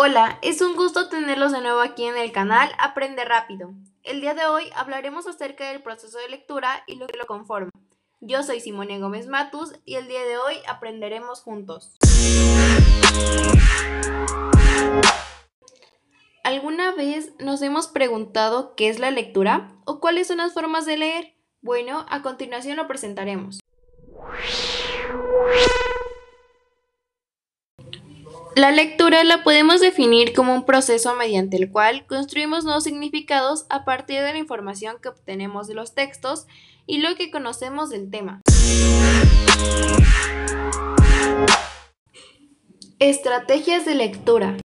Hola, 0.00 0.38
es 0.42 0.60
un 0.60 0.76
gusto 0.76 1.08
tenerlos 1.08 1.50
de 1.50 1.60
nuevo 1.60 1.80
aquí 1.80 2.04
en 2.04 2.16
el 2.16 2.30
canal 2.30 2.70
Aprende 2.78 3.24
Rápido. 3.24 3.72
El 4.04 4.20
día 4.20 4.32
de 4.32 4.46
hoy 4.46 4.70
hablaremos 4.76 5.26
acerca 5.26 5.72
del 5.72 5.82
proceso 5.82 6.18
de 6.18 6.28
lectura 6.28 6.84
y 6.86 6.94
lo 6.94 7.08
que 7.08 7.18
lo 7.18 7.26
conforma. 7.26 7.72
Yo 8.20 8.44
soy 8.44 8.60
Simone 8.60 9.00
Gómez 9.00 9.26
Matus 9.26 9.72
y 9.84 9.96
el 9.96 10.06
día 10.06 10.22
de 10.22 10.38
hoy 10.38 10.54
aprenderemos 10.68 11.42
juntos. 11.42 11.96
¿Alguna 16.44 16.92
vez 16.92 17.32
nos 17.40 17.60
hemos 17.62 17.88
preguntado 17.88 18.76
qué 18.76 18.90
es 18.90 19.00
la 19.00 19.10
lectura 19.10 19.72
o 19.84 19.98
cuáles 19.98 20.28
son 20.28 20.36
las 20.36 20.54
formas 20.54 20.86
de 20.86 20.96
leer? 20.96 21.34
Bueno, 21.60 22.06
a 22.08 22.22
continuación 22.22 22.76
lo 22.76 22.86
presentaremos. 22.86 23.58
La 28.58 28.72
lectura 28.72 29.22
la 29.22 29.44
podemos 29.44 29.80
definir 29.80 30.34
como 30.34 30.52
un 30.52 30.64
proceso 30.64 31.14
mediante 31.14 31.56
el 31.56 31.70
cual 31.70 32.08
construimos 32.08 32.64
nuevos 32.64 32.82
significados 32.82 33.66
a 33.70 33.84
partir 33.84 34.20
de 34.20 34.32
la 34.32 34.38
información 34.38 34.96
que 35.00 35.10
obtenemos 35.10 35.68
de 35.68 35.74
los 35.74 35.94
textos 35.94 36.48
y 36.84 36.98
lo 36.98 37.14
que 37.14 37.30
conocemos 37.30 37.88
del 37.88 38.10
tema. 38.10 38.40
Estrategias 42.98 43.84
de 43.84 43.94
lectura. 43.94 44.56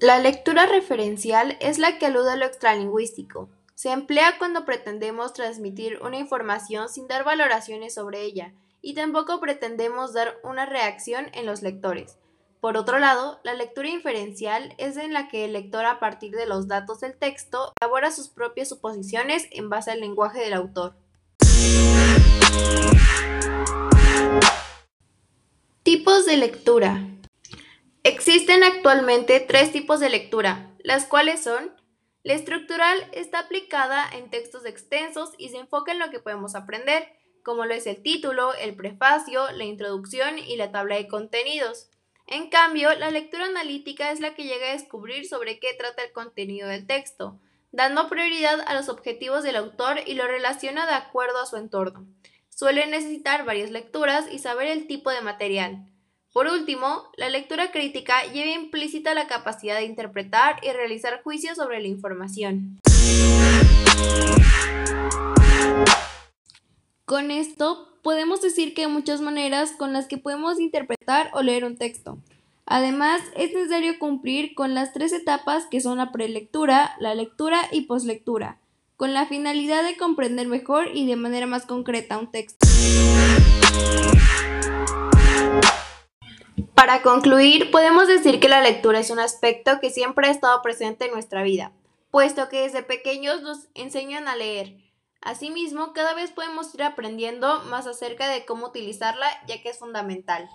La 0.00 0.18
lectura 0.18 0.66
referencial 0.66 1.56
es 1.62 1.78
la 1.78 1.96
que 1.96 2.04
alude 2.04 2.32
a 2.32 2.36
lo 2.36 2.44
extralingüístico. 2.44 3.48
Se 3.74 3.90
emplea 3.90 4.36
cuando 4.36 4.66
pretendemos 4.66 5.32
transmitir 5.32 5.98
una 6.02 6.18
información 6.18 6.90
sin 6.90 7.08
dar 7.08 7.24
valoraciones 7.24 7.94
sobre 7.94 8.20
ella 8.20 8.52
y 8.82 8.92
tampoco 8.92 9.40
pretendemos 9.40 10.12
dar 10.12 10.38
una 10.44 10.66
reacción 10.66 11.28
en 11.32 11.46
los 11.46 11.62
lectores. 11.62 12.18
Por 12.60 12.76
otro 12.76 12.98
lado, 12.98 13.40
la 13.42 13.54
lectura 13.54 13.88
inferencial 13.88 14.74
es 14.76 14.98
en 14.98 15.14
la 15.14 15.28
que 15.28 15.46
el 15.46 15.54
lector 15.54 15.86
a 15.86 15.98
partir 15.98 16.32
de 16.32 16.44
los 16.44 16.68
datos 16.68 17.00
del 17.00 17.16
texto 17.16 17.72
elabora 17.80 18.10
sus 18.10 18.28
propias 18.28 18.68
suposiciones 18.68 19.48
en 19.50 19.70
base 19.70 19.92
al 19.92 20.00
lenguaje 20.00 20.40
del 20.40 20.52
autor. 20.52 20.94
Tipos 25.82 26.26
de 26.26 26.36
lectura. 26.36 27.06
Existen 28.02 28.62
actualmente 28.62 29.40
tres 29.40 29.72
tipos 29.72 29.98
de 29.98 30.10
lectura, 30.10 30.70
las 30.84 31.06
cuales 31.06 31.42
son 31.42 31.72
la 32.22 32.34
estructural 32.34 32.98
está 33.12 33.38
aplicada 33.38 34.04
en 34.12 34.28
textos 34.28 34.66
extensos 34.66 35.30
y 35.38 35.48
se 35.48 35.56
enfoca 35.56 35.92
en 35.92 35.98
lo 35.98 36.10
que 36.10 36.20
podemos 36.20 36.54
aprender, 36.54 37.08
como 37.42 37.64
lo 37.64 37.72
es 37.72 37.86
el 37.86 38.02
título, 38.02 38.52
el 38.52 38.76
prefacio, 38.76 39.50
la 39.52 39.64
introducción 39.64 40.38
y 40.38 40.56
la 40.56 40.70
tabla 40.70 40.96
de 40.96 41.08
contenidos. 41.08 41.88
En 42.30 42.48
cambio, 42.48 42.94
la 42.96 43.10
lectura 43.10 43.46
analítica 43.46 44.12
es 44.12 44.20
la 44.20 44.34
que 44.34 44.44
llega 44.44 44.68
a 44.68 44.72
descubrir 44.72 45.26
sobre 45.26 45.58
qué 45.58 45.74
trata 45.76 46.04
el 46.04 46.12
contenido 46.12 46.68
del 46.68 46.86
texto, 46.86 47.40
dando 47.72 48.08
prioridad 48.08 48.60
a 48.68 48.74
los 48.74 48.88
objetivos 48.88 49.42
del 49.42 49.56
autor 49.56 49.98
y 50.06 50.14
lo 50.14 50.28
relaciona 50.28 50.86
de 50.86 50.92
acuerdo 50.92 51.42
a 51.42 51.46
su 51.46 51.56
entorno. 51.56 52.06
Suele 52.48 52.86
necesitar 52.86 53.44
varias 53.44 53.72
lecturas 53.72 54.26
y 54.30 54.38
saber 54.38 54.68
el 54.68 54.86
tipo 54.86 55.10
de 55.10 55.22
material. 55.22 55.88
Por 56.32 56.46
último, 56.46 57.10
la 57.16 57.28
lectura 57.28 57.72
crítica 57.72 58.22
lleva 58.32 58.52
implícita 58.52 59.12
la 59.12 59.26
capacidad 59.26 59.78
de 59.78 59.86
interpretar 59.86 60.60
y 60.62 60.70
realizar 60.70 61.24
juicios 61.24 61.56
sobre 61.56 61.80
la 61.80 61.88
información. 61.88 62.78
Con 67.20 67.30
esto 67.30 67.86
podemos 68.00 68.40
decir 68.40 68.72
que 68.72 68.84
hay 68.84 68.90
muchas 68.90 69.20
maneras 69.20 69.72
con 69.72 69.92
las 69.92 70.06
que 70.06 70.16
podemos 70.16 70.58
interpretar 70.58 71.30
o 71.34 71.42
leer 71.42 71.66
un 71.66 71.76
texto. 71.76 72.16
Además, 72.64 73.20
es 73.36 73.52
necesario 73.52 73.98
cumplir 73.98 74.54
con 74.54 74.72
las 74.72 74.94
tres 74.94 75.12
etapas 75.12 75.66
que 75.66 75.82
son 75.82 75.98
la 75.98 76.12
prelectura, 76.12 76.96
la 76.98 77.14
lectura 77.14 77.60
y 77.72 77.82
poslectura, 77.82 78.58
con 78.96 79.12
la 79.12 79.26
finalidad 79.26 79.84
de 79.84 79.98
comprender 79.98 80.48
mejor 80.48 80.88
y 80.94 81.06
de 81.06 81.16
manera 81.16 81.46
más 81.46 81.66
concreta 81.66 82.16
un 82.16 82.30
texto. 82.30 82.66
Para 86.74 87.02
concluir, 87.02 87.70
podemos 87.70 88.08
decir 88.08 88.40
que 88.40 88.48
la 88.48 88.62
lectura 88.62 88.98
es 88.98 89.10
un 89.10 89.18
aspecto 89.18 89.78
que 89.82 89.90
siempre 89.90 90.28
ha 90.28 90.30
estado 90.30 90.62
presente 90.62 91.04
en 91.04 91.12
nuestra 91.12 91.42
vida, 91.42 91.72
puesto 92.10 92.48
que 92.48 92.62
desde 92.62 92.82
pequeños 92.82 93.42
nos 93.42 93.68
enseñan 93.74 94.26
a 94.26 94.36
leer, 94.36 94.89
Asimismo, 95.22 95.92
cada 95.92 96.14
vez 96.14 96.30
podemos 96.30 96.74
ir 96.74 96.82
aprendiendo 96.82 97.60
más 97.64 97.86
acerca 97.86 98.28
de 98.28 98.46
cómo 98.46 98.66
utilizarla, 98.66 99.26
ya 99.46 99.62
que 99.62 99.68
es 99.68 99.78
fundamental. 99.78 100.48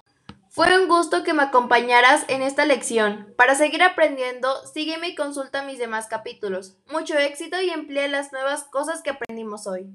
Fue 0.50 0.80
un 0.80 0.88
gusto 0.88 1.24
que 1.24 1.34
me 1.34 1.44
acompañaras 1.44 2.24
en 2.30 2.42
esta 2.42 2.66
lección. 2.66 3.34
Para 3.38 3.56
seguir 3.56 3.84
aprendiendo, 3.84 4.66
sígueme 4.66 5.10
y 5.10 5.16
consulta 5.16 5.64
mis 5.64 5.80
demás 5.80 6.08
capítulos. 6.08 6.78
Mucho 6.90 7.18
éxito 7.18 7.62
y 7.62 7.70
emplea 7.70 8.08
las 8.08 8.32
nuevas 8.32 8.64
cosas 8.64 9.02
que 9.02 9.10
aprendimos 9.10 9.68
hoy. 9.68 9.88